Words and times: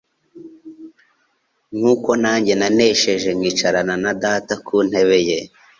nkuko 1.77 2.09
nanjye 2.23 2.53
nanesheje 2.61 3.29
nkicarana 3.37 3.95
na 4.03 4.11
Data 4.23 4.53
ku 4.65 4.75
ntebe 4.87 5.19
ye». 5.27 5.39